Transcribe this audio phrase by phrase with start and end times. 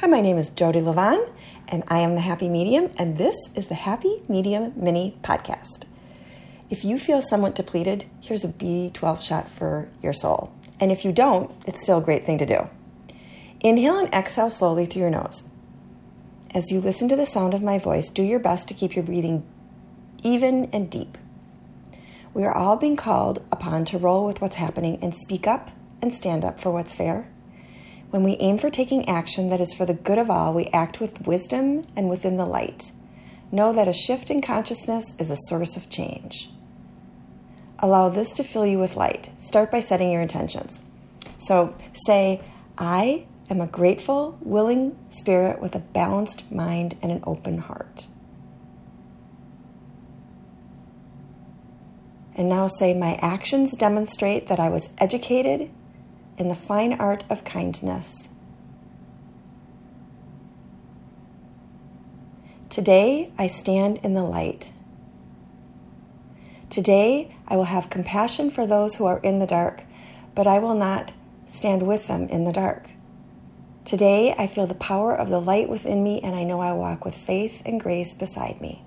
[0.00, 1.26] Hi, my name is Jodi Livon,
[1.68, 5.84] and I am the Happy Medium, and this is the Happy Medium Mini Podcast.
[6.68, 10.52] If you feel somewhat depleted, here's a B12 shot for your soul.
[10.78, 12.68] And if you don't, it's still a great thing to do.
[13.60, 15.48] Inhale and exhale slowly through your nose.
[16.54, 19.04] As you listen to the sound of my voice, do your best to keep your
[19.04, 19.46] breathing
[20.22, 21.16] even and deep.
[22.34, 25.70] We are all being called upon to roll with what's happening and speak up
[26.02, 27.28] and stand up for what's fair
[28.10, 31.00] when we aim for taking action that is for the good of all, we act
[31.00, 32.92] with wisdom and within the light.
[33.50, 36.50] Know that a shift in consciousness is a source of change.
[37.78, 39.30] Allow this to fill you with light.
[39.38, 40.80] Start by setting your intentions.
[41.38, 41.74] So
[42.06, 42.40] say,
[42.78, 48.06] I am a grateful, willing spirit with a balanced mind and an open heart.
[52.34, 55.70] And now say, My actions demonstrate that I was educated
[56.38, 58.28] in the fine art of kindness.
[62.68, 64.72] Today I stand in the light.
[66.68, 69.84] Today I will have compassion for those who are in the dark,
[70.34, 71.12] but I will not
[71.46, 72.90] stand with them in the dark.
[73.86, 77.04] Today I feel the power of the light within me, and I know I walk
[77.04, 78.82] with faith and grace beside me.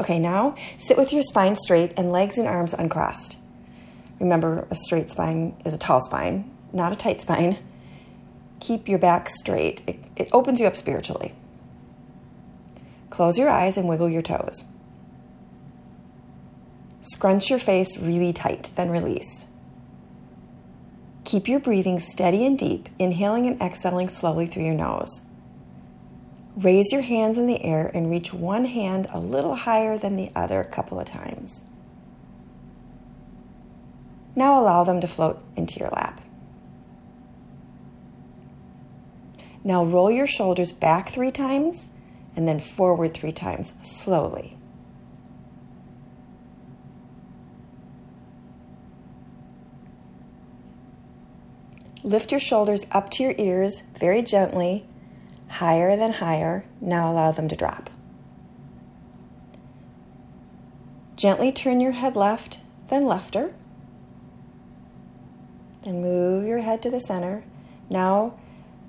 [0.00, 3.36] Okay, now sit with your spine straight and legs and arms uncrossed.
[4.20, 7.58] Remember, a straight spine is a tall spine, not a tight spine.
[8.60, 11.34] Keep your back straight, it, it opens you up spiritually.
[13.08, 14.64] Close your eyes and wiggle your toes.
[17.00, 19.46] Scrunch your face really tight, then release.
[21.24, 25.22] Keep your breathing steady and deep, inhaling and exhaling slowly through your nose.
[26.56, 30.30] Raise your hands in the air and reach one hand a little higher than the
[30.34, 31.62] other a couple of times.
[34.40, 36.18] Now allow them to float into your lap.
[39.62, 41.90] Now roll your shoulders back three times
[42.34, 44.56] and then forward three times slowly.
[52.02, 54.86] Lift your shoulders up to your ears very gently,
[55.48, 56.64] higher than higher.
[56.80, 57.90] Now allow them to drop.
[61.14, 63.52] Gently turn your head left, then lefter.
[65.84, 67.44] Then move your head to the center.
[67.88, 68.38] Now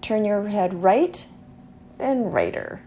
[0.00, 1.26] turn your head right,
[1.98, 2.82] then righter.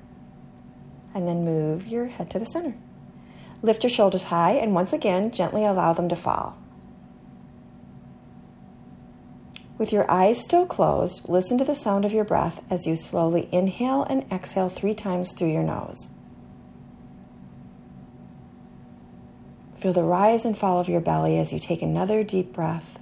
[1.13, 2.73] And then move your head to the center.
[3.62, 6.57] Lift your shoulders high and once again gently allow them to fall.
[9.78, 13.50] With your eyes still closed, listen to the sound of your breath as you slowly
[13.51, 16.09] inhale and exhale three times through your nose.
[19.75, 23.00] Feel the rise and fall of your belly as you take another deep breath.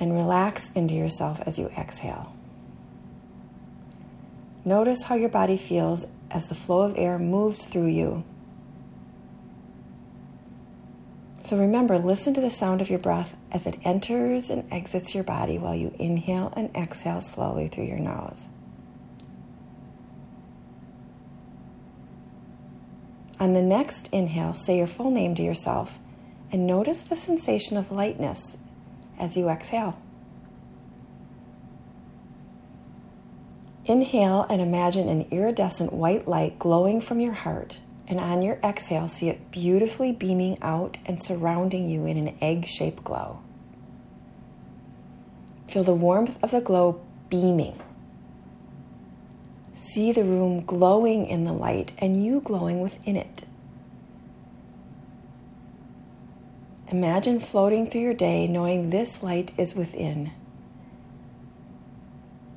[0.00, 2.34] And relax into yourself as you exhale.
[4.64, 8.24] Notice how your body feels as the flow of air moves through you.
[11.40, 15.24] So remember, listen to the sound of your breath as it enters and exits your
[15.24, 18.46] body while you inhale and exhale slowly through your nose.
[23.40, 25.98] On the next inhale, say your full name to yourself
[26.52, 28.58] and notice the sensation of lightness
[29.20, 29.96] as you exhale.
[33.84, 39.08] Inhale and imagine an iridescent white light glowing from your heart, and on your exhale,
[39.08, 43.40] see it beautifully beaming out and surrounding you in an egg shaped glow.
[45.68, 47.80] Feel the warmth of the glow beaming.
[49.76, 53.44] See the room glowing in the light and you glowing within it.
[56.90, 60.32] Imagine floating through your day knowing this light is within.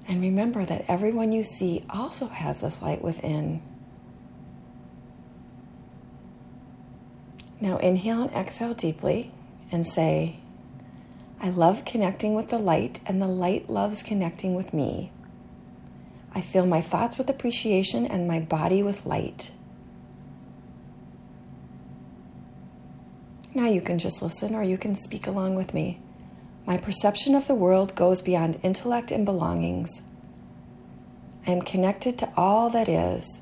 [0.08, 3.62] And remember that everyone you see also has this light within.
[7.62, 9.32] Now inhale and exhale deeply
[9.72, 10.38] and say,
[11.40, 15.12] I love connecting with the light, and the light loves connecting with me.
[16.34, 19.52] I fill my thoughts with appreciation and my body with light.
[23.56, 26.02] Now you can just listen or you can speak along with me.
[26.66, 30.02] My perception of the world goes beyond intellect and belongings.
[31.46, 33.42] I am connected to all that is.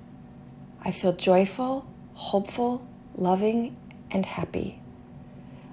[0.83, 2.85] I feel joyful, hopeful,
[3.15, 3.77] loving,
[4.09, 4.81] and happy.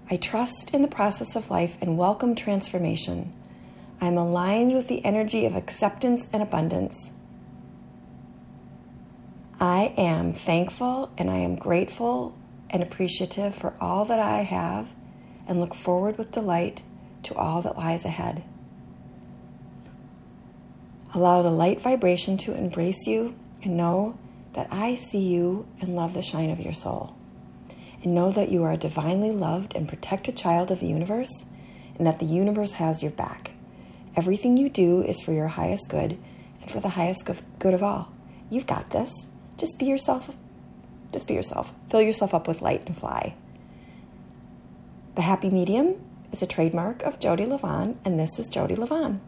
[0.08, 3.32] I trust in the process of life and welcome transformation.
[4.00, 7.11] I am aligned with the energy of acceptance and abundance.
[9.58, 12.37] I am thankful and I am grateful
[12.70, 14.88] and appreciative for all that I have
[15.47, 16.82] and look forward with delight
[17.25, 18.44] to all that lies ahead.
[21.15, 24.19] Allow the light vibration to embrace you and know
[24.53, 27.15] that I see you and love the shine of your soul.
[28.03, 31.44] And know that you are a divinely loved and protected child of the universe
[31.97, 33.53] and that the universe has your back.
[34.17, 36.19] Everything you do is for your highest good
[36.61, 37.29] and for the highest
[37.59, 38.12] good of all.
[38.50, 39.11] You've got this.
[39.56, 40.37] Just be yourself.
[41.12, 41.72] Just be yourself.
[41.90, 43.34] Fill yourself up with light and fly.
[45.14, 45.94] The Happy Medium
[46.32, 49.20] is a trademark of Jodi Livon, and this is Jodi Livon.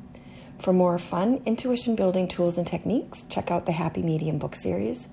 [0.58, 5.08] For more fun intuition building tools and techniques, check out the Happy Medium book series.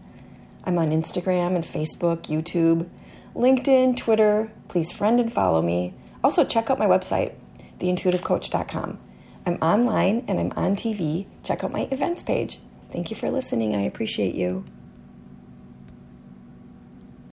[0.66, 2.90] I'm on Instagram and Facebook, YouTube,
[3.34, 4.52] LinkedIn, Twitter.
[4.68, 5.94] Please friend and follow me.
[6.24, 7.34] Also, check out my website,
[7.80, 9.00] theintuitivecoach.com.
[9.46, 11.25] I'm online and I'm on TV.
[11.44, 12.60] Check out my events page.
[12.92, 13.75] Thank you for listening.
[13.75, 14.66] I appreciate you.